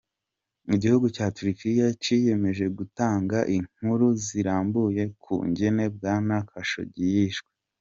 Igihugu 0.75 1.05
ca 1.15 1.25
Turukiya 1.35 1.87
ciyemeje 2.03 2.65
gutanga 2.77 3.37
inkuru 3.57 4.07
zirambuye 4.25 5.01
ku 5.09 5.11
kungene 5.23 5.83
Bwana 5.95 6.35
Khashoggi 6.49 7.03
yishwe. 7.15 7.49